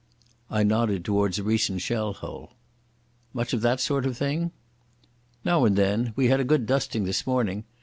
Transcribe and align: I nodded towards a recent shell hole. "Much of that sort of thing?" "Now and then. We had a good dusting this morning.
I 0.49 0.63
nodded 0.63 1.05
towards 1.05 1.37
a 1.37 1.43
recent 1.43 1.79
shell 1.81 2.13
hole. 2.13 2.53
"Much 3.33 3.53
of 3.53 3.61
that 3.61 3.79
sort 3.79 4.07
of 4.07 4.17
thing?" 4.17 4.49
"Now 5.45 5.63
and 5.63 5.75
then. 5.75 6.13
We 6.15 6.25
had 6.25 6.39
a 6.39 6.43
good 6.43 6.65
dusting 6.65 7.03
this 7.03 7.27
morning. 7.27 7.65